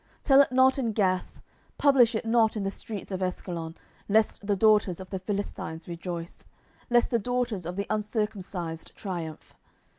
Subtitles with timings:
[0.23, 1.39] 10:001:020 Tell it not in Gath,
[1.77, 3.75] publish it not in the streets of Askelon;
[4.09, 6.47] lest the daughters of the Philistines rejoice,
[6.89, 9.53] lest the daughters of the uncircumcised triumph.